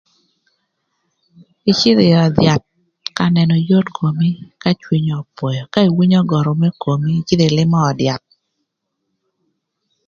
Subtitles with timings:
[1.71, 2.67] Ïcïdhö ï öd yath
[3.17, 4.29] ka nënö yot komi
[4.61, 8.29] ka cwinyi öpwöyö ka iwinyo görü më komi ïcïdhö ïlïmö öd yath.